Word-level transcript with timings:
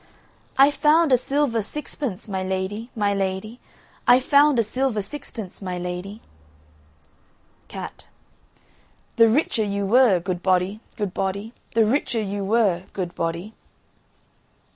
I 0.57 0.71
found 0.71 1.13
a 1.13 1.15
silver 1.15 1.61
sixpence, 1.61 2.27
my 2.27 2.41
lady, 2.43 2.89
my 2.95 3.13
lady, 3.13 3.59
I 4.07 4.19
found 4.19 4.57
a 4.57 4.63
silver 4.63 5.03
sixpence, 5.03 5.61
my 5.61 5.77
lady. 5.77 6.23
CAT. 7.67 8.05
The 9.17 9.29
richer 9.29 9.63
you 9.63 9.85
were, 9.85 10.19
good 10.19 10.41
body, 10.41 10.79
good 10.97 11.13
body, 11.13 11.53
The 11.75 11.85
richer 11.85 12.19
you 12.19 12.43
were, 12.43 12.85
good 12.93 13.13
body. 13.13 13.53